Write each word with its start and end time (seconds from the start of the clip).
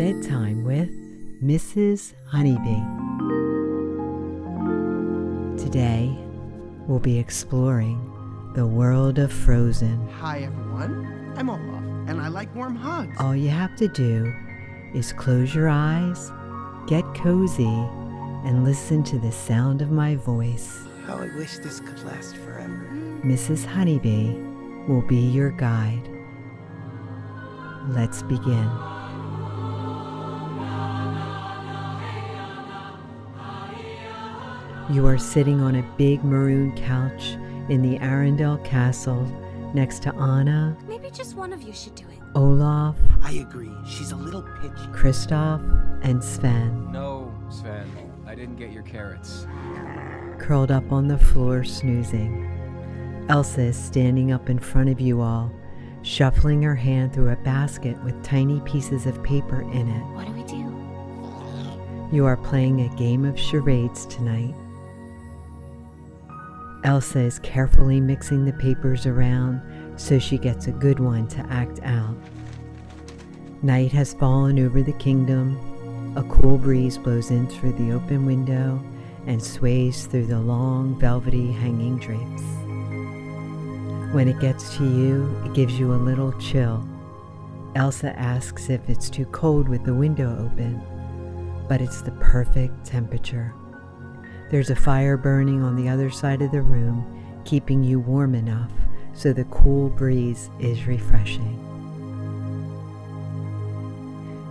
Bedtime 0.00 0.64
with 0.64 0.88
Mrs. 1.44 2.14
Honeybee. 2.26 2.80
Today, 5.62 6.16
we'll 6.86 6.98
be 6.98 7.18
exploring 7.18 8.00
the 8.54 8.66
world 8.66 9.18
of 9.18 9.30
Frozen. 9.30 10.08
Hi, 10.12 10.38
everyone. 10.38 11.34
I'm 11.36 11.50
Olaf, 11.50 12.08
and 12.08 12.18
I 12.18 12.28
like 12.28 12.54
warm 12.54 12.76
hugs. 12.76 13.14
All 13.20 13.36
you 13.36 13.50
have 13.50 13.76
to 13.76 13.88
do 13.88 14.34
is 14.94 15.12
close 15.12 15.54
your 15.54 15.68
eyes, 15.68 16.32
get 16.86 17.04
cozy, 17.14 17.66
and 18.46 18.64
listen 18.64 19.04
to 19.04 19.18
the 19.18 19.30
sound 19.30 19.82
of 19.82 19.90
my 19.90 20.16
voice. 20.16 20.78
How 21.04 21.18
I 21.18 21.28
wish 21.36 21.58
this 21.58 21.78
could 21.78 22.02
last 22.04 22.36
forever. 22.36 22.88
Mrs. 23.22 23.66
Honeybee 23.66 24.32
will 24.88 25.02
be 25.02 25.18
your 25.18 25.50
guide. 25.50 26.08
Let's 27.90 28.22
begin. 28.22 28.66
You 34.90 35.06
are 35.06 35.18
sitting 35.18 35.60
on 35.60 35.76
a 35.76 35.82
big 35.96 36.24
maroon 36.24 36.74
couch 36.76 37.36
in 37.68 37.80
the 37.82 37.98
Arendelle 38.00 38.62
Castle 38.64 39.22
next 39.72 40.02
to 40.02 40.14
Anna, 40.16 40.76
Maybe 40.88 41.10
just 41.10 41.36
one 41.36 41.52
of 41.52 41.62
you 41.62 41.72
should 41.72 41.94
do 41.94 42.04
it. 42.08 42.18
Olaf, 42.34 42.96
I 43.22 43.32
agree. 43.34 43.70
She's 43.86 44.10
a 44.10 44.16
little 44.16 44.42
pitchy. 44.60 44.74
Kristoff, 44.92 45.60
and 46.02 46.22
Sven, 46.22 46.90
No, 46.90 47.32
Sven, 47.50 47.88
I 48.26 48.34
didn't 48.34 48.56
get 48.56 48.72
your 48.72 48.82
carrots. 48.82 49.46
curled 50.40 50.72
up 50.72 50.90
on 50.90 51.06
the 51.06 51.18
floor 51.18 51.62
snoozing. 51.62 52.46
Elsa 53.28 53.62
is 53.62 53.76
standing 53.76 54.32
up 54.32 54.50
in 54.50 54.58
front 54.58 54.88
of 54.88 55.00
you 55.00 55.20
all, 55.20 55.52
shuffling 56.02 56.62
her 56.62 56.74
hand 56.74 57.12
through 57.12 57.30
a 57.30 57.36
basket 57.36 57.96
with 58.02 58.20
tiny 58.24 58.58
pieces 58.62 59.06
of 59.06 59.22
paper 59.22 59.62
in 59.62 59.88
it. 59.88 60.04
What 60.14 60.26
do 60.26 60.32
we 60.32 60.42
do? 60.44 62.16
You 62.16 62.26
are 62.26 62.36
playing 62.36 62.80
a 62.80 62.96
game 62.96 63.24
of 63.24 63.38
charades 63.38 64.06
tonight. 64.06 64.54
Elsa 66.84 67.20
is 67.20 67.38
carefully 67.40 68.00
mixing 68.00 68.44
the 68.44 68.52
papers 68.52 69.06
around 69.06 69.60
so 69.96 70.18
she 70.18 70.38
gets 70.38 70.66
a 70.66 70.72
good 70.72 70.98
one 70.98 71.28
to 71.28 71.40
act 71.50 71.80
out. 71.82 72.16
Night 73.62 73.92
has 73.92 74.14
fallen 74.14 74.58
over 74.58 74.82
the 74.82 74.94
kingdom. 74.94 75.58
A 76.16 76.22
cool 76.24 76.56
breeze 76.56 76.96
blows 76.96 77.30
in 77.30 77.46
through 77.46 77.72
the 77.72 77.92
open 77.92 78.24
window 78.24 78.82
and 79.26 79.42
sways 79.42 80.06
through 80.06 80.26
the 80.26 80.40
long, 80.40 80.98
velvety 80.98 81.52
hanging 81.52 81.98
drapes. 81.98 82.42
When 84.14 84.26
it 84.26 84.40
gets 84.40 84.76
to 84.78 84.84
you, 84.84 85.42
it 85.44 85.52
gives 85.52 85.78
you 85.78 85.92
a 85.92 85.94
little 85.94 86.32
chill. 86.40 86.88
Elsa 87.76 88.18
asks 88.18 88.70
if 88.70 88.88
it's 88.88 89.10
too 89.10 89.26
cold 89.26 89.68
with 89.68 89.84
the 89.84 89.94
window 89.94 90.30
open 90.44 90.82
but 91.70 91.80
it's 91.80 92.02
the 92.02 92.10
perfect 92.10 92.84
temperature. 92.84 93.54
There's 94.50 94.70
a 94.70 94.76
fire 94.76 95.16
burning 95.16 95.62
on 95.62 95.76
the 95.76 95.88
other 95.88 96.10
side 96.10 96.42
of 96.42 96.50
the 96.50 96.62
room, 96.62 97.06
keeping 97.44 97.84
you 97.84 98.00
warm 98.00 98.34
enough 98.34 98.72
so 99.14 99.32
the 99.32 99.44
cool 99.44 99.88
breeze 99.90 100.50
is 100.58 100.86
refreshing. 100.86 101.56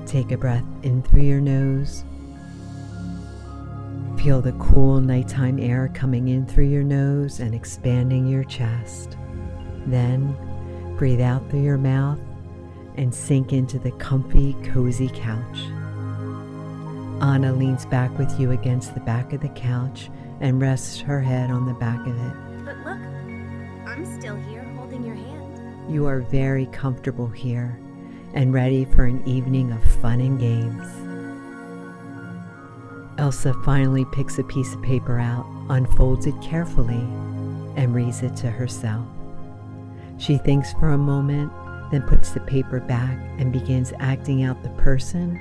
Take 0.06 0.32
a 0.32 0.38
breath 0.38 0.64
in 0.84 1.04
through 1.04 1.24
your 1.24 1.42
nose. 1.42 2.04
Feel 4.18 4.42
the 4.42 4.54
cool 4.54 5.02
nighttime 5.02 5.60
air 5.60 5.92
coming 5.94 6.30
in 6.30 6.46
through 6.46 6.68
your 6.68 6.84
nose 6.84 7.40
and 7.40 7.54
expanding 7.54 8.26
your 8.26 8.44
chest. 8.44 9.18
Then 9.86 10.36
breathe 10.98 11.22
out 11.22 11.50
through 11.50 11.64
your 11.64 11.78
mouth 11.78 12.20
and 12.96 13.14
sink 13.14 13.54
into 13.54 13.80
the 13.80 13.92
comfy, 13.92 14.56
cozy 14.64 15.10
couch. 15.10 15.60
Anna 17.22 17.52
leans 17.52 17.86
back 17.86 18.18
with 18.18 18.40
you 18.40 18.52
against 18.52 18.94
the 18.94 19.02
back 19.02 19.34
of 19.34 19.42
the 19.42 19.50
couch 19.50 20.10
and 20.40 20.62
rests 20.62 21.02
her 21.02 21.20
head 21.20 21.52
on 21.52 21.66
the 21.66 21.74
back 21.74 22.00
of 22.08 22.18
it. 22.18 22.66
But 22.66 22.78
look, 22.78 23.00
I'm 23.86 24.06
still 24.20 24.38
here 24.38 24.64
holding 24.78 25.04
your 25.06 25.16
hand. 25.16 25.94
You 25.94 26.06
are 26.06 26.22
very 26.22 26.68
comfortable 26.68 27.28
here 27.28 27.78
and 28.34 28.54
ready 28.54 28.86
for 28.86 29.04
an 29.04 29.28
evening 29.28 29.74
of 29.74 29.84
fun 30.02 30.22
and 30.22 30.40
games. 30.40 30.88
Elsa 33.20 33.54
finally 33.66 34.06
picks 34.14 34.40
a 34.40 34.44
piece 34.44 34.74
of 34.74 34.82
paper 34.82 35.20
out, 35.20 35.46
unfolds 35.70 36.26
it 36.26 36.42
carefully, 36.42 37.04
and 37.76 37.94
reads 37.94 38.22
it 38.22 38.34
to 38.38 38.50
herself. 38.50 39.06
She 40.20 40.38
thinks 40.38 40.72
for 40.74 40.92
a 40.92 40.98
moment, 40.98 41.52
then 41.92 42.04
puts 42.04 42.32
the 42.32 42.40
paper 42.40 42.80
back 42.80 43.18
and 43.38 43.52
begins 43.52 43.92
acting 44.00 44.44
out 44.44 44.64
the 44.64 44.70
person, 44.70 45.38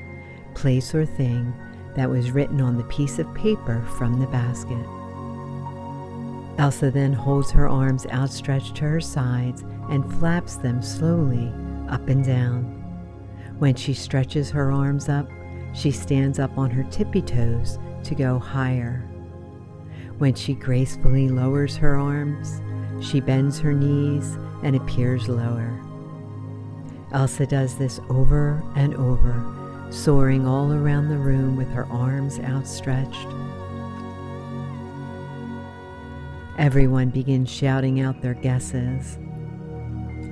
place, 0.55 0.93
or 0.93 1.07
thing 1.07 1.55
that 1.99 2.09
was 2.09 2.31
written 2.31 2.61
on 2.61 2.77
the 2.77 2.85
piece 2.85 3.19
of 3.19 3.35
paper 3.35 3.85
from 3.99 4.21
the 4.21 4.27
basket. 4.29 4.87
Elsa 6.57 6.93
then 6.93 7.13
holds 7.13 7.51
her 7.51 7.69
arms 7.69 8.07
outstretched 8.07 8.77
to 8.77 8.85
her 8.85 9.01
sides 9.01 9.65
and 9.91 10.09
flaps 10.19 10.55
them 10.55 10.81
slowly 10.81 11.53
up 11.89 12.09
and 12.09 12.25
down. 12.25 12.63
When 13.59 13.75
she 13.75 13.95
stretches 13.95 14.49
her 14.51 14.71
arms 14.71 15.09
up, 15.09 15.29
she 15.75 15.91
stands 15.91 16.39
up 16.39 16.57
on 16.57 16.71
her 16.71 16.85
tippy 16.85 17.21
toes 17.21 17.81
to 18.05 18.15
go 18.15 18.39
higher. 18.39 19.01
When 20.19 20.35
she 20.35 20.55
gracefully 20.55 21.29
lowers 21.29 21.77
her 21.79 21.97
arms, 21.97 22.63
she 23.05 23.19
bends 23.19 23.59
her 23.59 23.73
knees 23.73 24.37
and 24.63 24.77
appears 24.77 25.29
lower. 25.29 25.77
Elsa 27.11 27.45
does 27.47 27.77
this 27.77 27.99
over 28.09 28.63
and 28.77 28.95
over 28.95 29.68
soaring 29.91 30.47
all 30.47 30.73
around 30.73 31.09
the 31.09 31.19
room 31.19 31.57
with 31.57 31.69
her 31.71 31.87
arms 31.87 32.39
outstretched. 32.41 33.29
Everyone 36.59 37.11
begins 37.11 37.51
shouting 37.51 38.01
out 38.01 38.21
their 38.21 38.35
guesses. 38.35 39.19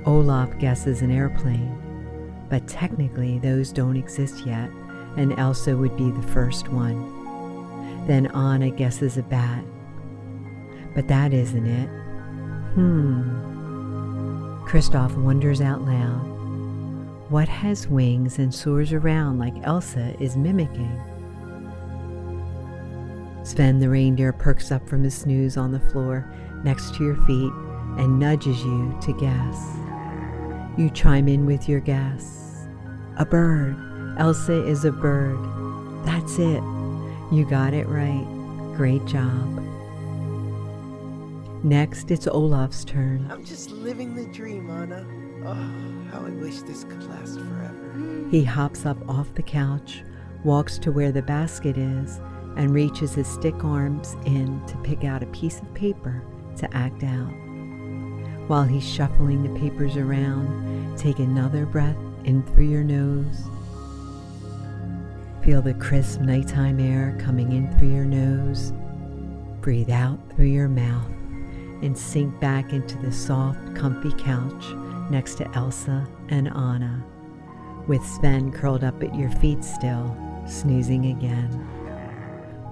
Olaf 0.05 0.57
guesses 0.59 1.01
an 1.01 1.09
airplane, 1.09 1.75
but 2.49 2.67
technically 2.67 3.39
those 3.39 3.71
don't 3.71 3.97
exist 3.97 4.45
yet, 4.45 4.69
and 5.15 5.37
Elsa 5.39 5.75
would 5.75 5.95
be 5.97 6.11
the 6.11 6.27
first 6.27 6.69
one. 6.69 8.05
Then 8.07 8.27
Anna 8.27 8.69
guesses 8.69 9.17
a 9.17 9.23
bat, 9.23 9.63
but 10.93 11.07
that 11.07 11.33
isn't 11.33 11.65
it. 11.65 11.87
Hmm. 12.73 13.47
Kristoff 14.65 15.15
wonders 15.15 15.61
out 15.61 15.81
loud. 15.81 16.36
What 17.29 17.49
has 17.49 17.89
wings 17.89 18.39
and 18.39 18.55
soars 18.55 18.93
around 18.93 19.37
like 19.37 19.53
Elsa 19.63 20.15
is 20.17 20.37
mimicking? 20.37 21.01
Sven 23.43 23.79
the 23.79 23.89
reindeer 23.89 24.31
perks 24.31 24.71
up 24.71 24.87
from 24.87 25.03
his 25.03 25.13
snooze 25.13 25.57
on 25.57 25.73
the 25.73 25.79
floor 25.91 26.25
next 26.63 26.95
to 26.95 27.03
your 27.03 27.17
feet 27.25 27.51
and 27.97 28.17
nudges 28.17 28.63
you 28.63 28.97
to 29.01 29.11
guess. 29.19 29.77
You 30.77 30.89
chime 30.89 31.27
in 31.27 31.45
with 31.45 31.67
your 31.67 31.81
guess. 31.81 32.65
A 33.17 33.25
bird. 33.25 33.75
Elsa 34.17 34.65
is 34.65 34.85
a 34.85 34.91
bird. 34.93 35.37
That's 36.05 36.39
it. 36.39 36.63
You 37.29 37.45
got 37.49 37.73
it 37.73 37.87
right. 37.87 38.25
Great 38.77 39.05
job. 39.05 39.61
Next, 41.61 42.09
it's 42.09 42.27
Olaf's 42.27 42.85
turn. 42.85 43.27
I'm 43.29 43.43
just 43.43 43.69
living 43.71 44.15
the 44.15 44.27
dream, 44.27 44.69
Anna. 44.69 45.05
Oh, 45.45 45.53
how 46.11 46.25
I 46.25 46.29
wish 46.31 46.61
this 46.61 46.83
could 46.83 47.03
last 47.09 47.39
forever. 47.39 48.27
He 48.31 48.43
hops 48.43 48.85
up 48.85 48.97
off 49.07 49.33
the 49.35 49.43
couch, 49.43 50.03
walks 50.43 50.77
to 50.79 50.91
where 50.91 51.11
the 51.11 51.21
basket 51.21 51.77
is, 51.77 52.19
and 52.57 52.73
reaches 52.73 53.13
his 53.13 53.27
stick 53.27 53.63
arms 53.63 54.15
in 54.25 54.65
to 54.67 54.77
pick 54.77 55.03
out 55.03 55.23
a 55.23 55.27
piece 55.27 55.59
of 55.59 55.73
paper 55.73 56.23
to 56.57 56.75
act 56.75 57.03
out. 57.03 57.31
While 58.47 58.63
he's 58.63 58.87
shuffling 58.87 59.43
the 59.43 59.59
papers 59.59 59.95
around, 59.95 60.97
take 60.97 61.19
another 61.19 61.65
breath 61.65 61.97
in 62.23 62.43
through 62.43 62.69
your 62.69 62.83
nose. 62.83 63.43
Feel 65.43 65.61
the 65.61 65.75
crisp 65.75 66.19
nighttime 66.21 66.79
air 66.79 67.15
coming 67.19 67.51
in 67.53 67.71
through 67.77 67.93
your 67.93 68.05
nose. 68.05 68.73
Breathe 69.61 69.91
out 69.91 70.19
through 70.31 70.47
your 70.47 70.67
mouth 70.67 71.11
and 71.81 71.97
sink 71.97 72.37
back 72.39 72.73
into 72.73 72.97
the 72.97 73.11
soft, 73.11 73.75
comfy 73.75 74.11
couch 74.13 74.65
next 75.09 75.35
to 75.35 75.51
Elsa 75.55 76.07
and 76.29 76.47
Anna, 76.49 77.03
with 77.87 78.05
Sven 78.05 78.51
curled 78.51 78.83
up 78.83 79.01
at 79.03 79.15
your 79.15 79.31
feet 79.31 79.63
still, 79.63 80.15
snoozing 80.47 81.07
again. 81.07 81.67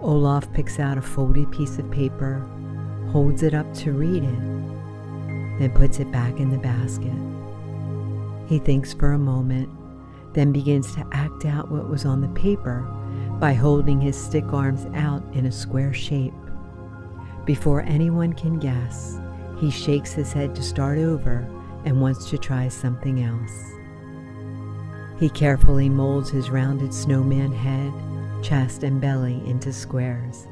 Olaf 0.02 0.52
picks 0.54 0.80
out 0.80 0.98
a 0.98 1.02
folded 1.02 1.52
piece 1.52 1.78
of 1.78 1.90
paper, 1.92 2.40
holds 3.12 3.44
it 3.44 3.54
up 3.54 3.74
to 3.76 3.92
read 3.92 4.24
it, 4.24 5.60
then 5.60 5.72
puts 5.74 6.00
it 6.00 6.12
back 6.12 6.40
in 6.40 6.50
the 6.50 6.58
basket. 6.58 7.14
He 8.48 8.60
thinks 8.60 8.94
for 8.94 9.14
a 9.14 9.20
moment, 9.20 9.70
then 10.34 10.52
begins 10.52 10.94
to 10.96 11.08
act 11.12 11.46
out 11.46 11.72
what 11.72 11.90
was 11.90 12.06
on 12.06 12.22
the 12.22 12.28
paper 12.40 12.82
by 13.40 13.54
holding 13.54 14.02
his 14.02 14.22
stick 14.22 14.52
arms 14.54 14.86
out 14.94 15.24
in 15.34 15.46
a 15.46 15.52
square 15.52 15.94
shape. 15.94 16.34
Before 17.46 17.82
anyone 17.82 18.34
can 18.34 18.60
guess, 18.60 19.18
he 19.58 19.72
shakes 19.72 20.12
his 20.12 20.34
head 20.34 20.54
to 20.56 20.62
start 20.62 20.98
over 20.98 21.50
and 21.86 22.02
wants 22.02 22.30
to 22.30 22.38
try 22.38 22.68
something 22.68 23.24
else. 23.24 23.72
He 25.20 25.30
carefully 25.30 25.88
molds 25.88 26.30
his 26.30 26.50
rounded 26.50 26.94
snowman 26.94 27.54
head, 27.54 27.94
chest, 28.44 28.84
and 28.84 29.00
belly 29.00 29.42
into 29.46 29.72
squares. 29.72 30.48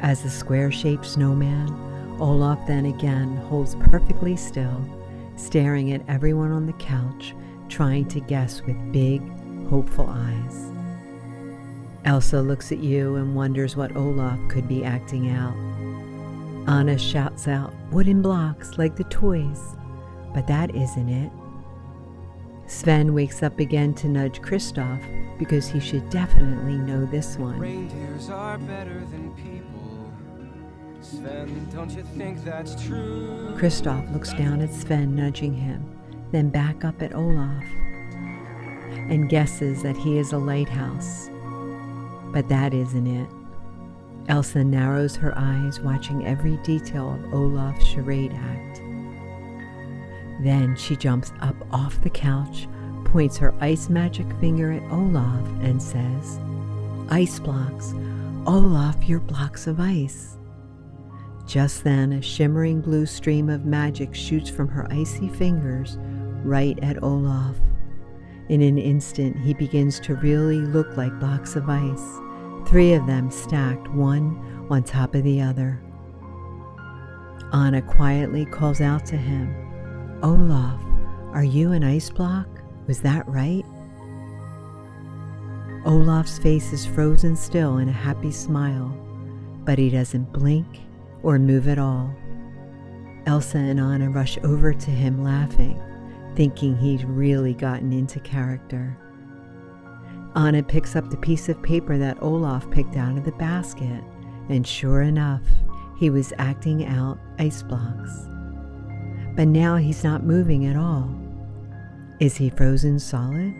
As 0.00 0.22
the 0.22 0.30
square 0.30 0.72
shaped 0.72 1.06
snowman, 1.06 1.68
Olaf 2.20 2.66
then 2.66 2.86
again 2.86 3.36
holds 3.36 3.76
perfectly 3.76 4.36
still, 4.36 4.84
staring 5.36 5.92
at 5.92 6.02
everyone 6.08 6.50
on 6.50 6.66
the 6.66 6.72
couch, 6.74 7.34
trying 7.68 8.06
to 8.08 8.20
guess 8.20 8.62
with 8.62 8.92
big, 8.92 9.22
hopeful 9.68 10.06
eyes. 10.08 10.70
Elsa 12.04 12.42
looks 12.42 12.70
at 12.70 12.78
you 12.78 13.16
and 13.16 13.34
wonders 13.34 13.76
what 13.76 13.96
Olaf 13.96 14.38
could 14.48 14.68
be 14.68 14.84
acting 14.84 15.30
out. 15.30 15.56
Anna 16.68 16.98
shouts 16.98 17.48
out, 17.48 17.72
wooden 17.90 18.20
blocks 18.20 18.78
like 18.78 18.96
the 18.96 19.04
toys. 19.04 19.76
But 20.34 20.46
that 20.48 20.74
isn't 20.74 21.08
it. 21.08 21.32
Sven 22.66 23.14
wakes 23.14 23.42
up 23.42 23.60
again 23.60 23.94
to 23.94 24.08
nudge 24.08 24.40
Kristoff 24.40 25.00
because 25.38 25.68
he 25.68 25.80
should 25.80 26.10
definitely 26.10 26.76
know 26.76 27.04
this 27.04 27.38
one. 27.38 27.58
Reindeers 27.58 28.30
are 28.30 28.58
better 28.58 29.00
than 29.10 29.32
people. 29.34 30.10
Sven, 31.00 31.68
don't 31.70 31.90
you 31.90 32.02
think 32.16 32.42
that's 32.42 32.82
true? 32.84 33.54
Kristoff 33.56 34.10
looks 34.12 34.32
down 34.32 34.60
at 34.62 34.72
Sven, 34.72 35.14
nudging 35.14 35.54
him, 35.54 35.84
then 36.32 36.48
back 36.48 36.84
up 36.84 37.02
at 37.02 37.14
Olaf, 37.14 37.62
and 39.08 39.28
guesses 39.28 39.82
that 39.82 39.96
he 39.96 40.18
is 40.18 40.32
a 40.32 40.38
lighthouse. 40.38 41.30
But 42.32 42.48
that 42.48 42.72
isn't 42.72 43.06
it. 43.06 43.28
Elsa 44.28 44.64
narrows 44.64 45.14
her 45.16 45.34
eyes, 45.36 45.78
watching 45.80 46.26
every 46.26 46.56
detail 46.58 47.12
of 47.12 47.34
Olaf's 47.34 47.86
charade 47.86 48.32
act. 48.32 48.80
Then 50.40 50.76
she 50.76 50.96
jumps 50.96 51.32
up 51.40 51.56
off 51.72 52.00
the 52.02 52.10
couch, 52.10 52.68
points 53.04 53.36
her 53.38 53.54
ice 53.60 53.88
magic 53.88 54.26
finger 54.40 54.72
at 54.72 54.92
Olaf, 54.92 55.46
and 55.62 55.82
says, 55.82 56.40
Ice 57.10 57.38
blocks. 57.38 57.94
Olaf, 58.46 58.96
you're 59.08 59.20
blocks 59.20 59.66
of 59.66 59.80
ice. 59.80 60.36
Just 61.46 61.84
then, 61.84 62.12
a 62.12 62.22
shimmering 62.22 62.80
blue 62.80 63.06
stream 63.06 63.48
of 63.48 63.64
magic 63.64 64.14
shoots 64.14 64.50
from 64.50 64.68
her 64.68 64.86
icy 64.90 65.28
fingers 65.28 65.98
right 66.42 66.78
at 66.82 67.02
Olaf. 67.02 67.56
In 68.48 68.60
an 68.60 68.78
instant, 68.78 69.38
he 69.38 69.54
begins 69.54 69.98
to 70.00 70.14
really 70.16 70.60
look 70.60 70.96
like 70.96 71.18
blocks 71.18 71.56
of 71.56 71.68
ice, 71.68 72.20
three 72.66 72.92
of 72.92 73.06
them 73.06 73.30
stacked 73.30 73.88
one 73.90 74.66
on 74.70 74.82
top 74.82 75.14
of 75.14 75.24
the 75.24 75.40
other. 75.40 75.80
Anna 77.52 77.80
quietly 77.80 78.44
calls 78.44 78.80
out 78.80 79.06
to 79.06 79.16
him, 79.16 79.54
Olaf, 80.24 80.80
are 81.34 81.44
you 81.44 81.72
an 81.72 81.84
ice 81.84 82.08
block? 82.08 82.48
Was 82.86 83.02
that 83.02 83.28
right? 83.28 83.62
Olaf's 85.84 86.38
face 86.38 86.72
is 86.72 86.86
frozen 86.86 87.36
still 87.36 87.76
in 87.76 87.90
a 87.90 87.92
happy 87.92 88.32
smile, 88.32 88.88
but 89.66 89.78
he 89.78 89.90
doesn't 89.90 90.32
blink 90.32 90.80
or 91.22 91.38
move 91.38 91.68
at 91.68 91.78
all. 91.78 92.10
Elsa 93.26 93.58
and 93.58 93.78
Anna 93.78 94.08
rush 94.08 94.38
over 94.44 94.72
to 94.72 94.90
him 94.90 95.22
laughing, 95.22 95.78
thinking 96.34 96.74
he's 96.74 97.04
really 97.04 97.52
gotten 97.52 97.92
into 97.92 98.18
character. 98.20 98.96
Anna 100.36 100.62
picks 100.62 100.96
up 100.96 101.10
the 101.10 101.18
piece 101.18 101.50
of 101.50 101.62
paper 101.62 101.98
that 101.98 102.22
Olaf 102.22 102.70
picked 102.70 102.96
out 102.96 103.18
of 103.18 103.26
the 103.26 103.32
basket, 103.32 104.02
and 104.48 104.66
sure 104.66 105.02
enough, 105.02 105.42
he 105.98 106.08
was 106.08 106.32
acting 106.38 106.86
out 106.86 107.18
ice 107.38 107.62
blocks. 107.62 108.26
But 109.36 109.48
now 109.48 109.76
he's 109.76 110.04
not 110.04 110.22
moving 110.22 110.66
at 110.66 110.76
all. 110.76 111.10
Is 112.20 112.36
he 112.36 112.50
frozen 112.50 112.98
solid? 112.98 113.54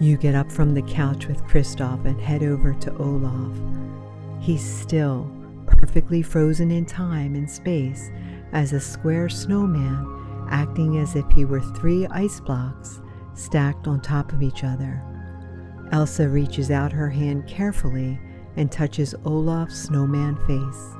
You 0.00 0.16
get 0.16 0.34
up 0.34 0.50
from 0.50 0.74
the 0.74 0.82
couch 0.82 1.26
with 1.26 1.42
Kristoff 1.44 2.04
and 2.06 2.20
head 2.20 2.42
over 2.42 2.72
to 2.74 2.96
Olaf. 2.98 3.52
He's 4.40 4.62
still 4.62 5.30
perfectly 5.66 6.22
frozen 6.22 6.70
in 6.70 6.86
time 6.86 7.34
and 7.34 7.50
space 7.50 8.10
as 8.52 8.72
a 8.72 8.80
square 8.80 9.28
snowman, 9.28 10.46
acting 10.50 10.98
as 10.98 11.14
if 11.16 11.28
he 11.32 11.44
were 11.44 11.60
three 11.60 12.06
ice 12.06 12.40
blocks 12.40 13.00
stacked 13.34 13.86
on 13.86 14.00
top 14.00 14.32
of 14.32 14.42
each 14.42 14.64
other. 14.64 15.02
Elsa 15.92 16.28
reaches 16.28 16.70
out 16.70 16.92
her 16.92 17.10
hand 17.10 17.46
carefully 17.46 18.18
and 18.56 18.70
touches 18.70 19.14
Olaf's 19.24 19.82
snowman 19.82 20.36
face. 20.46 20.97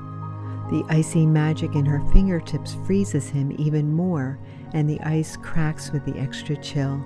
The 0.70 0.84
icy 0.90 1.24
magic 1.24 1.74
in 1.74 1.86
her 1.86 2.00
fingertips 2.12 2.76
freezes 2.86 3.28
him 3.28 3.54
even 3.58 3.92
more, 3.92 4.38
and 4.74 4.88
the 4.88 5.00
ice 5.00 5.36
cracks 5.36 5.90
with 5.90 6.04
the 6.04 6.18
extra 6.18 6.56
chill. 6.56 7.02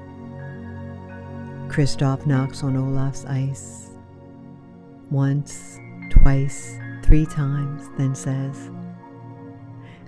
Kristoff 1.69 2.27
knocks 2.27 2.65
on 2.65 2.77
Olaf's 2.77 3.25
ice. 3.25 3.91
Once, 5.11 5.79
twice, 6.11 6.79
three 7.05 7.25
times, 7.25 7.89
then 7.97 8.15
says, 8.15 8.71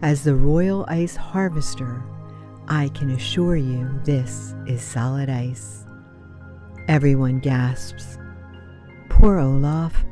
As 0.02 0.24
the 0.24 0.34
royal 0.34 0.84
ice 0.88 1.14
harvester, 1.14 2.02
I 2.66 2.88
can 2.88 3.10
assure 3.10 3.56
you 3.56 3.88
this 4.04 4.54
is 4.66 4.82
solid 4.82 5.30
ice. 5.30 5.86
Everyone 6.88 7.38
gasps. 7.38 8.18
Poor 9.08 9.38
Olaf. 9.38 10.04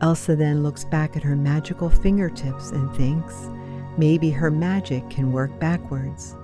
Elsa 0.00 0.34
then 0.34 0.62
looks 0.62 0.84
back 0.84 1.16
at 1.16 1.22
her 1.22 1.36
magical 1.36 1.90
fingertips 1.90 2.70
and 2.70 2.94
thinks 2.96 3.50
maybe 3.98 4.30
her 4.30 4.50
magic 4.50 5.08
can 5.10 5.32
work 5.32 5.58
backwards. 5.60 6.36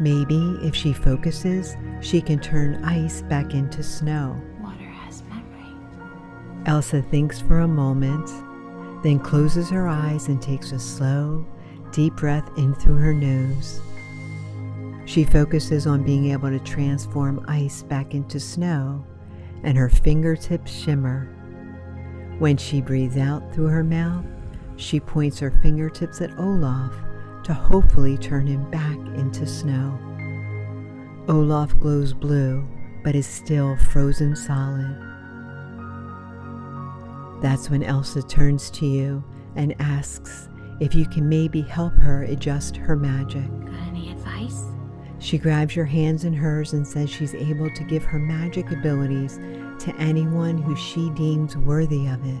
Maybe 0.00 0.58
if 0.62 0.74
she 0.74 0.92
focuses, 0.92 1.76
she 2.00 2.20
can 2.20 2.38
turn 2.38 2.84
ice 2.84 3.22
back 3.22 3.54
into 3.54 3.82
snow. 3.82 4.40
Water 4.62 4.84
has 4.84 5.22
memory. 5.24 5.74
Elsa 6.66 7.02
thinks 7.02 7.40
for 7.40 7.60
a 7.60 7.68
moment, 7.68 8.26
then 9.02 9.18
closes 9.18 9.70
her 9.70 9.88
eyes 9.88 10.28
and 10.28 10.40
takes 10.42 10.72
a 10.72 10.78
slow, 10.78 11.46
deep 11.90 12.16
breath 12.16 12.48
in 12.58 12.74
through 12.74 12.96
her 12.96 13.14
nose. 13.14 13.80
She 15.06 15.24
focuses 15.24 15.86
on 15.86 16.04
being 16.04 16.30
able 16.30 16.50
to 16.50 16.60
transform 16.60 17.44
ice 17.48 17.82
back 17.82 18.14
into 18.14 18.38
snow, 18.38 19.04
and 19.62 19.76
her 19.76 19.88
fingertips 19.88 20.70
shimmer. 20.70 21.34
When 22.40 22.56
she 22.56 22.80
breathes 22.80 23.18
out 23.18 23.52
through 23.52 23.66
her 23.66 23.84
mouth, 23.84 24.24
she 24.76 24.98
points 24.98 25.38
her 25.40 25.50
fingertips 25.62 26.22
at 26.22 26.38
Olaf 26.38 26.94
to 27.44 27.52
hopefully 27.52 28.16
turn 28.16 28.46
him 28.46 28.70
back 28.70 28.96
into 29.14 29.46
snow. 29.46 29.98
Olaf 31.28 31.78
glows 31.78 32.14
blue, 32.14 32.66
but 33.04 33.14
is 33.14 33.26
still 33.26 33.76
frozen 33.76 34.34
solid. 34.34 34.96
That's 37.42 37.68
when 37.68 37.82
Elsa 37.82 38.22
turns 38.22 38.70
to 38.70 38.86
you 38.86 39.22
and 39.54 39.78
asks 39.78 40.48
if 40.80 40.94
you 40.94 41.04
can 41.04 41.28
maybe 41.28 41.60
help 41.60 41.92
her 41.98 42.22
adjust 42.22 42.74
her 42.74 42.96
magic. 42.96 43.50
Got 43.66 43.88
any 43.88 44.12
advice? 44.12 44.64
She 45.20 45.36
grabs 45.36 45.76
your 45.76 45.84
hands 45.84 46.24
in 46.24 46.32
hers 46.32 46.72
and 46.72 46.86
says 46.86 47.10
she's 47.10 47.34
able 47.34 47.70
to 47.70 47.84
give 47.84 48.02
her 48.04 48.18
magic 48.18 48.70
abilities 48.70 49.36
to 49.80 49.94
anyone 49.98 50.56
who 50.56 50.74
she 50.74 51.10
deems 51.10 51.58
worthy 51.58 52.06
of 52.06 52.24
it. 52.26 52.40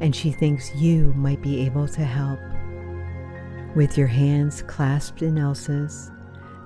And 0.00 0.14
she 0.14 0.30
thinks 0.30 0.74
you 0.76 1.12
might 1.14 1.42
be 1.42 1.66
able 1.66 1.88
to 1.88 2.04
help. 2.04 2.38
With 3.74 3.98
your 3.98 4.06
hands 4.06 4.62
clasped 4.62 5.22
in 5.22 5.38
Elsa's, 5.38 6.10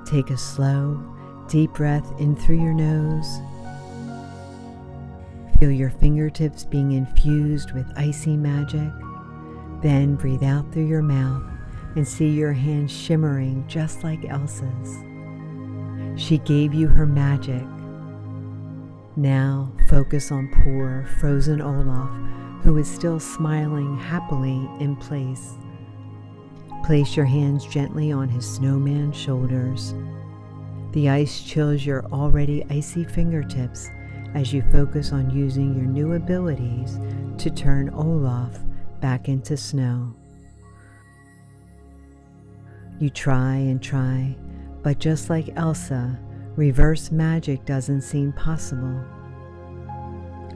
take 0.05 0.29
a 0.29 0.37
slow, 0.37 1.03
deep 1.49 1.73
breath 1.73 2.09
in 2.21 2.37
through 2.37 2.63
your 2.63 2.75
nose. 2.75 3.41
Feel 5.59 5.71
your 5.71 5.91
fingertips 5.91 6.65
being 6.65 6.93
infused 6.93 7.73
with 7.73 7.91
icy 7.97 8.37
magic. 8.37 8.93
Then 9.83 10.17
breathe 10.17 10.43
out 10.43 10.71
through 10.73 10.87
your 10.87 11.03
mouth 11.03 11.43
and 11.97 12.07
see 12.07 12.29
your 12.29 12.53
hands 12.53 12.93
shimmering 12.93 13.65
just 13.67 14.05
like 14.05 14.25
Elsa's. 14.25 15.05
She 16.17 16.39
gave 16.39 16.75
you 16.75 16.87
her 16.87 17.07
magic. 17.07 17.65
Now 19.17 19.73
focus 19.89 20.31
on 20.31 20.49
poor, 20.63 21.07
frozen 21.19 21.61
Olaf, 21.61 22.11
who 22.63 22.77
is 22.77 22.91
still 22.91 23.19
smiling 23.19 23.99
happily 23.99 24.69
in 24.79 24.97
place. 24.97 25.55
Place 26.85 27.17
your 27.17 27.27
hands 27.27 27.67
gently 27.67 28.13
on 28.13 28.29
his 28.29 28.49
snowman 28.49 29.13
shoulders. 29.13 29.95
The 30.93 31.09
ice 31.09 31.43
chills 31.43 31.85
your 31.85 32.05
already 32.07 32.65
icy 32.71 33.05
fingertips 33.05 33.89
as 34.35 34.53
you 34.53 34.63
focus 34.71 35.13
on 35.13 35.31
using 35.31 35.75
your 35.75 35.87
new 35.87 36.15
abilities 36.15 36.99
to 37.39 37.51
turn 37.51 37.91
Olaf 37.91 38.59
back 39.01 39.29
into 39.29 39.57
snow. 39.57 40.15
You 43.01 43.09
try 43.09 43.55
and 43.55 43.83
try, 43.83 44.37
but 44.83 44.99
just 44.99 45.31
like 45.31 45.57
Elsa, 45.57 46.19
reverse 46.55 47.11
magic 47.11 47.65
doesn't 47.65 48.03
seem 48.03 48.31
possible. 48.35 49.03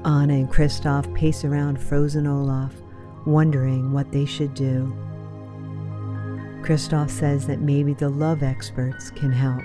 Anna 0.05 0.35
and 0.35 0.51
Kristoff 0.51 1.13
pace 1.15 1.43
around 1.47 1.81
frozen 1.81 2.27
Olaf, 2.27 2.75
wondering 3.25 3.95
what 3.95 4.13
they 4.13 4.27
should 4.27 4.53
do. 4.53 4.95
Kristoff 6.61 7.09
says 7.09 7.47
that 7.47 7.63
maybe 7.63 7.95
the 7.95 8.11
love 8.11 8.43
experts 8.43 9.11
can 9.11 9.33
help. 9.33 9.63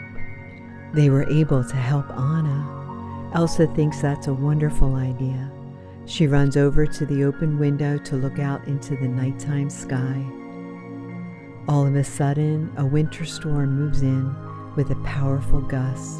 They 0.93 1.09
were 1.09 1.29
able 1.29 1.65
to 1.65 1.75
help 1.75 2.09
Anna. 2.12 3.31
Elsa 3.36 3.67
thinks 3.75 4.01
that's 4.01 4.27
a 4.27 4.33
wonderful 4.33 4.95
idea. 4.95 5.51
She 6.05 6.27
runs 6.27 6.55
over 6.55 6.88
to 6.88 7.05
the 7.05 7.25
open 7.25 7.59
window 7.59 7.98
to 7.98 8.15
look 8.15 8.39
out 8.39 8.65
into 8.69 8.95
the 8.95 9.07
nighttime 9.09 9.69
sky. 9.69 10.25
All 11.69 11.85
of 11.85 11.93
a 11.93 12.03
sudden, 12.03 12.73
a 12.77 12.85
winter 12.85 13.25
storm 13.25 13.75
moves 13.75 14.01
in 14.01 14.35
with 14.75 14.89
a 14.89 14.95
powerful 15.03 15.61
gust. 15.61 16.17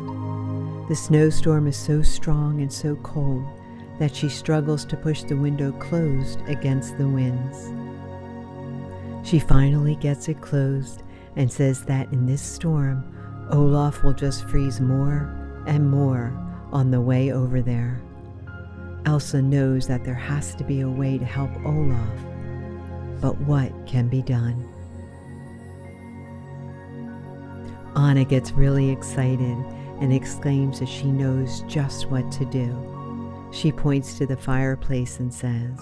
The 0.88 0.96
snowstorm 0.96 1.66
is 1.66 1.76
so 1.76 2.04
strong 2.04 2.62
and 2.62 2.72
so 2.72 2.98
cold 2.98 3.44
that 3.98 4.16
she 4.16 4.30
struggles 4.30 4.86
to 4.86 4.96
push 4.96 5.24
the 5.24 5.36
window 5.36 5.72
closed 5.72 6.40
against 6.48 7.00
the 7.00 7.08
winds. 7.08 7.72
She 9.28 9.40
finally 9.40 9.96
gets 9.96 10.30
it 10.30 10.40
closed 10.40 11.02
and 11.36 11.52
says 11.52 11.84
that 11.86 12.14
in 12.14 12.28
this 12.28 12.44
storm, 12.44 13.04
Olaf 13.50 14.04
will 14.04 14.14
just 14.14 14.48
freeze 14.50 14.80
more 14.80 15.36
and 15.66 15.90
more 15.90 16.32
on 16.72 16.92
the 16.92 17.02
way 17.02 17.32
over 17.32 17.60
there. 17.60 18.00
Elsa 19.08 19.42
knows 19.42 19.88
that 19.88 20.06
there 20.06 20.14
has 20.14 20.54
to 20.54 20.64
be 20.64 20.82
a 20.82 20.90
way 20.90 21.18
to 21.18 21.26
help 21.26 21.50
Olaf, 21.66 22.20
but 23.20 23.36
what 23.42 23.72
can 23.88 24.10
be 24.10 24.22
done? 24.22 24.64
Anna 27.96 28.24
gets 28.24 28.52
really 28.52 28.90
excited 28.90 29.58
and 30.00 30.14
exclaims 30.14 30.80
that 30.80 30.90
she 30.90 31.06
knows 31.06 31.62
just 31.68 32.08
what 32.08 32.32
to 32.34 32.46
do. 32.46 33.50
She 33.52 33.72
points 33.72 34.18
to 34.18 34.26
the 34.26 34.38
fireplace 34.38 35.20
and 35.20 35.34
says, 35.34 35.80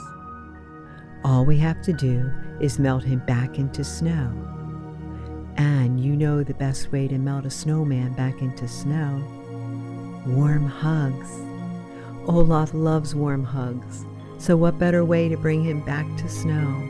All 1.24 1.46
we 1.46 1.58
have 1.58 1.82
to 1.84 1.94
do 1.94 2.32
is 2.60 2.80
melt 2.80 3.04
him 3.04 3.20
back 3.28 3.60
into 3.60 3.84
snow. 3.84 4.32
And 5.58 6.00
you 6.00 6.16
know 6.16 6.44
the 6.44 6.54
best 6.54 6.92
way 6.92 7.08
to 7.08 7.18
melt 7.18 7.46
a 7.46 7.50
snowman 7.50 8.14
back 8.14 8.42
into 8.42 8.68
snow 8.68 9.24
warm 10.28 10.66
hugs. 10.66 11.32
Olaf 12.28 12.74
loves 12.74 13.16
warm 13.16 13.44
hugs, 13.44 14.06
so 14.38 14.58
what 14.58 14.78
better 14.78 15.06
way 15.06 15.30
to 15.30 15.38
bring 15.38 15.64
him 15.64 15.80
back 15.86 16.06
to 16.18 16.28
snow? 16.28 16.84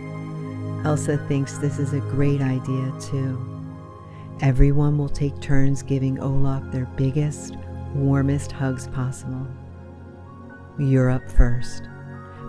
Elsa 0.83 1.17
thinks 1.27 1.57
this 1.57 1.77
is 1.79 1.93
a 1.93 1.99
great 1.99 2.41
idea 2.41 2.91
too. 2.99 3.56
Everyone 4.41 4.99
will 4.99 5.09
take 5.09 5.39
turns 5.41 5.81
giving 5.81 6.19
Olaf 6.19 6.61
their 6.71 6.85
biggest, 6.95 7.55
warmest 7.95 8.51
hugs 8.51 8.87
possible. 8.89 9.47
You're 10.77 11.09
up 11.09 11.27
first, 11.31 11.89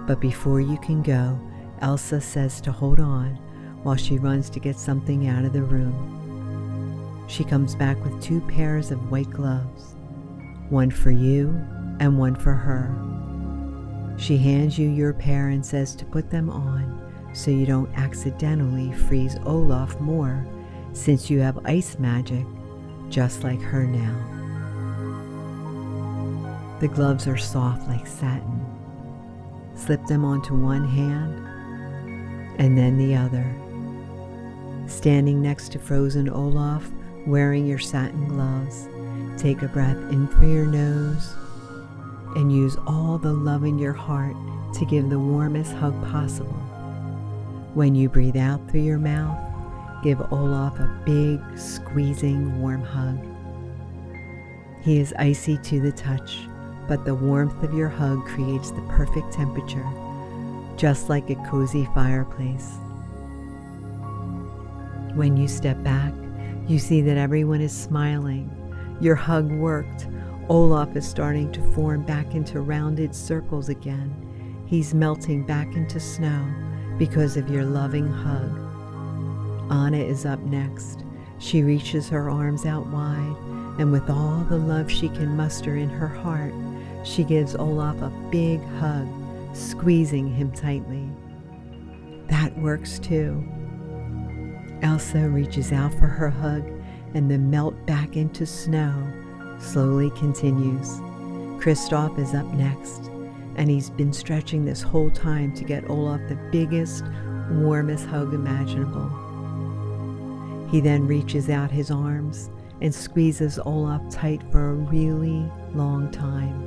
but 0.06 0.20
before 0.20 0.60
you 0.60 0.76
can 0.78 1.02
go, 1.02 1.40
Elsa 1.80 2.20
says 2.20 2.60
to 2.60 2.72
hold 2.72 3.00
on 3.00 3.36
while 3.84 3.96
she 3.96 4.18
runs 4.18 4.50
to 4.50 4.60
get 4.60 4.76
something 4.76 5.28
out 5.28 5.46
of 5.46 5.54
the 5.54 5.62
room. 5.62 7.24
She 7.26 7.42
comes 7.42 7.74
back 7.74 8.02
with 8.04 8.20
two 8.22 8.42
pairs 8.42 8.90
of 8.90 9.10
white 9.10 9.30
gloves, 9.30 9.96
one 10.68 10.90
for 10.90 11.10
you 11.10 11.48
and 12.00 12.18
one 12.18 12.36
for 12.36 12.52
her. 12.52 12.94
She 14.18 14.36
hands 14.36 14.78
you 14.78 14.90
your 14.90 15.14
pair 15.14 15.48
and 15.48 15.64
says 15.64 15.94
to 15.96 16.04
put 16.04 16.28
them 16.28 16.50
on 16.50 17.32
so 17.32 17.50
you 17.50 17.64
don't 17.64 17.90
accidentally 17.96 18.92
freeze 18.92 19.36
Olaf 19.46 19.98
more 20.00 20.46
since 20.92 21.30
you 21.30 21.40
have 21.40 21.64
ice 21.64 21.98
magic 21.98 22.44
just 23.08 23.44
like 23.44 23.60
her 23.60 23.84
now. 23.84 24.14
The 26.80 26.88
gloves 26.88 27.26
are 27.26 27.36
soft 27.36 27.88
like 27.88 28.06
satin. 28.06 28.64
Slip 29.74 30.04
them 30.06 30.24
onto 30.24 30.54
one 30.54 30.86
hand 30.86 31.46
and 32.58 32.76
then 32.76 32.98
the 32.98 33.16
other. 33.16 33.54
Standing 34.86 35.40
next 35.40 35.72
to 35.72 35.78
frozen 35.78 36.28
Olaf, 36.28 36.88
wearing 37.26 37.66
your 37.66 37.78
satin 37.78 38.28
gloves, 38.28 38.88
take 39.40 39.62
a 39.62 39.68
breath 39.68 39.96
in 40.10 40.28
through 40.28 40.52
your 40.52 40.66
nose 40.66 41.34
and 42.36 42.52
use 42.52 42.76
all 42.86 43.18
the 43.18 43.32
love 43.32 43.64
in 43.64 43.78
your 43.78 43.92
heart 43.92 44.36
to 44.74 44.84
give 44.84 45.08
the 45.08 45.18
warmest 45.18 45.72
hug 45.72 45.94
possible. 46.10 46.52
When 47.74 47.94
you 47.94 48.08
breathe 48.08 48.36
out 48.36 48.68
through 48.70 48.82
your 48.82 48.98
mouth, 48.98 49.47
give 50.02 50.20
Olaf 50.32 50.78
a 50.78 50.86
big, 51.04 51.40
squeezing, 51.58 52.60
warm 52.60 52.82
hug. 52.82 53.18
He 54.82 54.98
is 54.98 55.14
icy 55.18 55.58
to 55.58 55.80
the 55.80 55.92
touch, 55.92 56.38
but 56.86 57.04
the 57.04 57.14
warmth 57.14 57.62
of 57.62 57.74
your 57.74 57.88
hug 57.88 58.24
creates 58.26 58.70
the 58.70 58.80
perfect 58.82 59.32
temperature, 59.32 59.86
just 60.76 61.08
like 61.08 61.28
a 61.30 61.34
cozy 61.50 61.88
fireplace. 61.94 62.76
When 65.14 65.36
you 65.36 65.48
step 65.48 65.82
back, 65.82 66.12
you 66.68 66.78
see 66.78 67.00
that 67.02 67.16
everyone 67.16 67.60
is 67.60 67.76
smiling. 67.76 68.50
Your 69.00 69.16
hug 69.16 69.50
worked. 69.50 70.06
Olaf 70.48 70.94
is 70.96 71.06
starting 71.06 71.50
to 71.52 71.72
form 71.72 72.02
back 72.04 72.34
into 72.34 72.60
rounded 72.60 73.14
circles 73.14 73.68
again. 73.68 74.14
He's 74.66 74.94
melting 74.94 75.44
back 75.44 75.74
into 75.74 75.98
snow 75.98 76.46
because 76.98 77.36
of 77.36 77.50
your 77.50 77.64
loving 77.64 78.06
hug. 78.06 78.67
Anna 79.70 79.98
is 79.98 80.24
up 80.24 80.40
next. 80.40 81.04
She 81.38 81.62
reaches 81.62 82.08
her 82.08 82.30
arms 82.30 82.66
out 82.66 82.86
wide, 82.86 83.36
and 83.78 83.92
with 83.92 84.08
all 84.10 84.44
the 84.48 84.56
love 84.56 84.90
she 84.90 85.08
can 85.08 85.36
muster 85.36 85.76
in 85.76 85.88
her 85.88 86.08
heart, 86.08 86.52
she 87.04 87.22
gives 87.22 87.54
Olaf 87.54 88.00
a 88.02 88.12
big 88.30 88.62
hug, 88.80 89.08
squeezing 89.54 90.28
him 90.28 90.50
tightly. 90.52 91.08
That 92.28 92.56
works 92.58 92.98
too. 92.98 93.46
Elsa 94.82 95.28
reaches 95.28 95.72
out 95.72 95.92
for 95.94 96.06
her 96.06 96.30
hug, 96.30 96.64
and 97.14 97.30
the 97.30 97.38
melt 97.38 97.86
back 97.86 98.16
into 98.16 98.46
snow 98.46 98.92
slowly 99.58 100.10
continues. 100.10 101.00
Kristoff 101.60 102.18
is 102.18 102.34
up 102.34 102.46
next, 102.54 103.10
and 103.56 103.70
he's 103.70 103.90
been 103.90 104.12
stretching 104.12 104.64
this 104.64 104.82
whole 104.82 105.10
time 105.10 105.52
to 105.54 105.64
get 105.64 105.88
Olaf 105.90 106.20
the 106.28 106.36
biggest, 106.52 107.04
warmest 107.50 108.06
hug 108.06 108.34
imaginable. 108.34 109.10
He 110.70 110.80
then 110.80 111.06
reaches 111.06 111.48
out 111.48 111.70
his 111.70 111.90
arms 111.90 112.50
and 112.80 112.94
squeezes 112.94 113.58
Olaf 113.58 114.02
tight 114.10 114.42
for 114.52 114.70
a 114.70 114.74
really 114.74 115.50
long 115.74 116.10
time. 116.10 116.64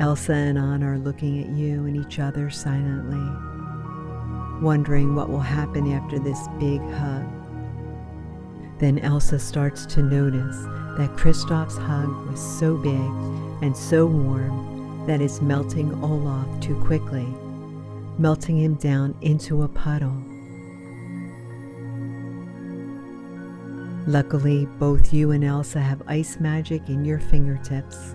Elsa 0.00 0.32
and 0.32 0.58
Anna 0.58 0.92
are 0.92 0.98
looking 0.98 1.42
at 1.42 1.50
you 1.50 1.86
and 1.86 1.96
each 1.96 2.18
other 2.18 2.50
silently, 2.50 3.18
wondering 4.62 5.14
what 5.14 5.28
will 5.28 5.40
happen 5.40 5.92
after 5.92 6.18
this 6.18 6.38
big 6.60 6.80
hug. 6.92 7.26
Then 8.78 8.98
Elsa 9.00 9.38
starts 9.38 9.86
to 9.86 10.02
notice 10.02 10.56
that 10.98 11.16
Kristoff's 11.16 11.76
hug 11.76 12.26
was 12.28 12.40
so 12.58 12.76
big 12.76 12.92
and 13.62 13.76
so 13.76 14.06
warm 14.06 15.04
that 15.06 15.20
it's 15.20 15.40
melting 15.40 15.92
Olaf 16.04 16.60
too 16.60 16.78
quickly, 16.84 17.26
melting 18.18 18.58
him 18.58 18.74
down 18.74 19.16
into 19.20 19.62
a 19.62 19.68
puddle. 19.68 20.27
Luckily, 24.08 24.64
both 24.78 25.12
you 25.12 25.32
and 25.32 25.44
Elsa 25.44 25.82
have 25.82 26.00
ice 26.06 26.40
magic 26.40 26.88
in 26.88 27.04
your 27.04 27.18
fingertips. 27.18 28.14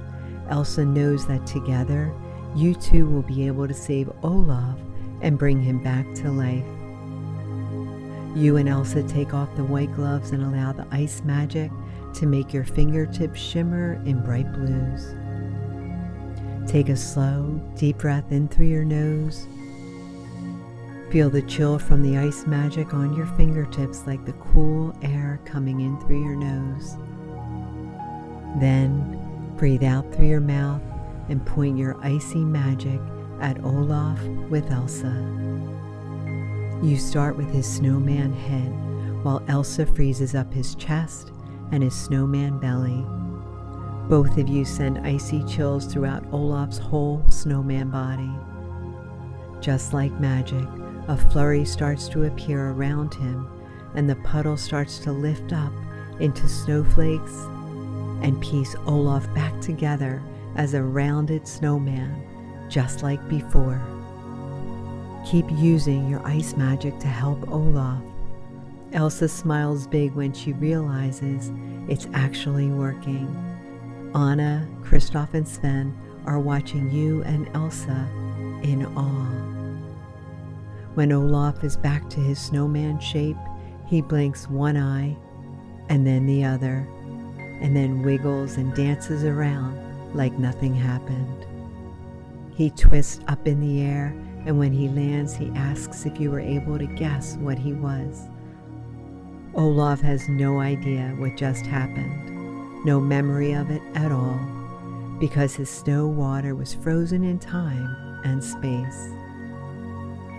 Elsa 0.50 0.84
knows 0.84 1.28
that 1.28 1.46
together, 1.46 2.12
you 2.56 2.74
two 2.74 3.06
will 3.06 3.22
be 3.22 3.46
able 3.46 3.68
to 3.68 3.76
save 3.76 4.10
Olaf 4.24 4.80
and 5.22 5.38
bring 5.38 5.62
him 5.62 5.84
back 5.84 6.12
to 6.16 6.32
life. 6.32 6.66
You 8.36 8.58
and 8.58 8.68
Elsa 8.68 9.04
take 9.04 9.36
off 9.36 9.56
the 9.56 9.64
white 9.64 9.94
gloves 9.94 10.32
and 10.32 10.42
allow 10.42 10.74
the 10.74 10.88
ice 10.90 11.22
magic 11.24 11.70
to 12.16 12.26
make 12.26 12.52
your 12.52 12.64
fingertips 12.64 13.40
shimmer 13.40 14.02
in 14.04 14.24
bright 14.24 14.52
blues. 14.52 15.14
Take 16.68 16.90
a 16.90 16.96
slow, 16.96 17.62
deep 17.76 18.00
breath 18.00 18.32
in 18.32 18.48
through 18.48 18.66
your 18.66 18.84
nose 18.84 19.46
Feel 21.14 21.30
the 21.30 21.44
chill 21.44 21.78
from 21.78 22.02
the 22.02 22.18
ice 22.18 22.48
magic 22.48 22.92
on 22.96 23.16
your 23.16 23.28
fingertips 23.38 24.08
like 24.08 24.26
the 24.26 24.34
cool 24.34 24.98
air 25.04 25.40
coming 25.46 25.82
in 25.82 25.96
through 26.00 26.24
your 26.24 26.36
nose. 26.36 26.98
Then 28.60 29.54
breathe 29.56 29.84
out 29.84 30.12
through 30.12 30.26
your 30.26 30.40
mouth 30.40 30.82
and 31.30 31.46
point 31.46 31.78
your 31.78 32.04
icy 32.04 32.44
magic 32.44 33.00
at 33.42 33.64
Olaf 33.64 34.20
with 34.50 34.72
Elsa. 34.72 35.14
You 36.82 36.98
start 36.98 37.38
with 37.38 37.52
his 37.52 37.72
snowman 37.72 38.34
head 38.34 39.24
while 39.24 39.44
Elsa 39.48 39.86
freezes 39.86 40.34
up 40.34 40.52
his 40.52 40.74
chest 40.74 41.32
and 41.72 41.84
his 41.84 41.94
snowman 41.94 42.58
belly. 42.58 43.06
Both 44.10 44.36
of 44.40 44.50
you 44.50 44.66
send 44.66 45.06
icy 45.06 45.44
chills 45.44 45.86
throughout 45.86 46.26
Olaf's 46.34 46.80
whole 46.80 47.24
snowman 47.30 47.92
body. 47.92 48.32
Just 49.62 49.94
like 49.94 50.12
magic, 50.20 50.66
a 51.08 51.18
flurry 51.18 51.66
starts 51.66 52.08
to 52.10 52.24
appear 52.24 52.72
around 52.72 53.14
him, 53.14 53.50
and 53.96 54.10
the 54.10 54.16
puddle 54.18 54.58
starts 54.58 55.00
to 55.00 55.12
lift 55.12 55.54
up 55.54 55.74
into 56.20 56.48
snowflakes 56.48 57.34
and 58.22 58.42
piece 58.42 58.76
Olaf 58.86 59.32
back 59.34 59.60
together 59.60 60.22
as 60.56 60.74
a 60.74 60.82
rounded 60.82 61.48
snowman, 61.48 62.24
just 62.70 63.04
like 63.04 63.28
before. 63.28 63.82
Keep 65.26 65.46
using 65.52 66.10
your 66.10 66.26
ice 66.26 66.56
magic 66.56 66.98
to 67.00 67.08
help 67.08 67.50
Olaf, 67.50 68.02
Elsa 68.94 69.28
smiles 69.28 69.88
big 69.88 70.14
when 70.14 70.32
she 70.34 70.54
realizes 70.54 71.52
it's 71.88 72.08
actually 72.14 72.68
working. 72.68 73.28
Anna, 74.14 74.68
Kristoff, 74.84 75.34
and 75.34 75.48
Sven 75.48 75.98
are 76.26 76.40
watching 76.40 76.92
you 76.92 77.24
and 77.24 77.50
Elsa 77.56 78.08
in 78.62 78.86
awe. 78.96 79.53
When 80.96 81.12
Olaf 81.12 81.64
is 81.64 81.76
back 81.76 82.08
to 82.12 82.20
his 82.20 82.38
snowman 82.38 83.00
shape, 83.00 83.38
he 83.88 84.02
blinks 84.02 84.48
one 84.48 84.78
eye 84.78 85.18
and 85.90 86.06
then 86.06 86.26
the 86.26 86.46
other, 86.46 86.88
and 87.62 87.76
then 87.76 88.04
wiggles 88.04 88.58
and 88.58 88.74
dances 88.76 89.24
around 89.24 89.80
like 90.16 90.34
nothing 90.34 90.76
happened. 90.76 91.46
He 92.56 92.70
twists 92.70 93.20
up 93.28 93.48
in 93.48 93.60
the 93.60 93.82
air, 93.82 94.14
and 94.46 94.60
when 94.60 94.72
he 94.72 94.88
lands, 94.88 95.36
he 95.36 95.50
asks 95.56 96.06
if 96.06 96.20
you 96.20 96.30
were 96.30 96.40
able 96.40 96.78
to 96.78 96.86
guess 96.86 97.38
what 97.38 97.58
he 97.58 97.74
was. 97.74 98.28
Olaf 99.56 100.00
has 100.02 100.30
no 100.30 100.60
idea 100.60 101.16
what 101.18 101.38
just 101.38 101.66
happened, 101.66 102.86
no 102.86 103.00
memory 103.00 103.54
of 103.54 103.72
it 103.72 103.82
at 103.96 104.12
all, 104.12 104.40
because 105.20 105.56
his 105.56 105.70
snow 105.70 106.08
water 106.08 106.54
was 106.54 106.74
frozen 106.74 107.24
in 107.24 107.40
time 107.40 108.22
and 108.24 108.44
space. 108.44 109.10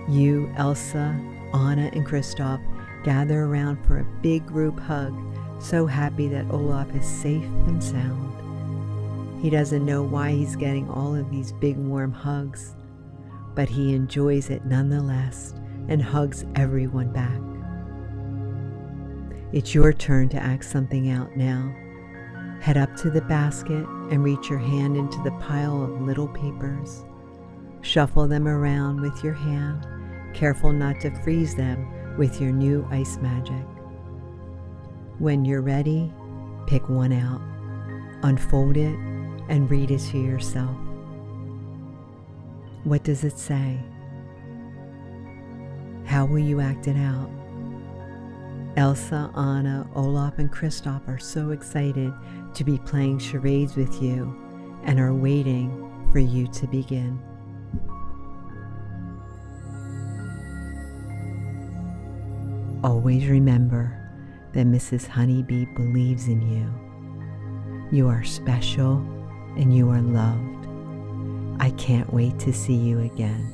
You, 0.09 0.53
Elsa, 0.57 1.19
Anna, 1.55 1.91
and 1.93 2.07
Kristoff 2.07 2.61
gather 3.05 3.45
around 3.45 3.85
for 3.87 3.99
a 3.99 4.21
big 4.23 4.47
group 4.47 4.79
hug, 4.79 5.15
so 5.61 5.87
happy 5.87 6.29
that 6.29 6.51
Olaf 6.51 6.95
is 6.95 7.07
safe 7.07 7.45
and 7.67 7.83
sound. 7.83 9.43
He 9.43 9.51
doesn't 9.51 9.85
know 9.85 10.03
why 10.03 10.31
he's 10.33 10.57
getting 10.57 10.89
all 10.91 11.15
of 11.15 11.31
these 11.31 11.53
big 11.53 11.77
warm 11.77 12.13
hugs, 12.13 12.75
but 13.55 13.69
he 13.69 13.95
enjoys 13.95 14.51
it 14.51 14.65
nonetheless 14.65 15.55
and 15.89 16.03
hugs 16.03 16.45
everyone 16.55 17.13
back. 17.13 17.39
It's 19.53 19.75
your 19.75 19.93
turn 19.93 20.29
to 20.31 20.43
act 20.43 20.65
something 20.65 21.11
out 21.11 21.37
now. 21.37 21.75
Head 22.61 22.77
up 22.77 22.97
to 22.97 23.11
the 23.11 23.21
basket 23.21 23.87
and 24.11 24.25
reach 24.25 24.49
your 24.49 24.59
hand 24.59 24.97
into 24.97 25.23
the 25.23 25.31
pile 25.33 25.83
of 25.83 26.01
little 26.01 26.29
papers. 26.29 27.05
Shuffle 27.83 28.27
them 28.27 28.49
around 28.49 29.01
with 29.01 29.23
your 29.23 29.35
hand, 29.35 29.87
careful 30.35 30.73
not 30.73 31.01
to 31.01 31.11
freeze 31.23 31.55
them 31.55 32.17
with 32.19 32.41
your 32.41 32.53
new 32.53 32.87
ice 32.91 33.17
magic. 33.19 33.65
When 35.19 35.45
you're 35.45 35.63
ready, 35.63 36.13
pick 36.67 36.89
one 36.89 37.13
out, 37.13 37.41
unfold 38.23 38.77
it, 38.77 38.97
and 39.49 39.71
read 39.71 39.91
it 39.91 40.01
to 40.01 40.19
yourself. 40.19 40.77
What 42.85 43.05
does 43.05 43.25
it 43.25 43.39
say? 43.39 43.79
How 46.05 46.27
will 46.27 46.39
you 46.39 46.61
act 46.61 46.87
it 46.87 46.97
out? 46.97 47.31
Elsa, 48.77 49.31
Anna, 49.37 49.89
Olaf, 49.95 50.39
and 50.39 50.53
Kristoff 50.53 51.07
are 51.09 51.19
so 51.19 51.51
excited 51.51 52.13
to 52.55 52.65
be 52.65 52.79
playing 52.79 53.19
charades 53.19 53.77
with 53.77 54.03
you 54.03 54.37
and 54.85 54.99
are 54.99 55.15
waiting 55.15 56.09
for 56.13 56.19
you 56.19 56.47
to 56.49 56.67
begin. 56.67 57.23
Always 62.85 63.29
remember 63.29 63.99
that 64.53 64.67
Mrs. 64.67 65.07
Honeybee 65.07 65.65
believes 65.75 66.29
in 66.29 66.43
you. 66.43 66.69
You 67.91 68.09
are 68.09 68.23
special 68.23 68.97
and 69.57 69.75
you 69.75 69.89
are 69.89 70.03
loved. 70.03 70.67
I 71.63 71.71
can't 71.79 72.13
wait 72.13 72.39
to 72.41 72.53
see 72.53 72.75
you 72.75 73.01
again. 73.01 73.54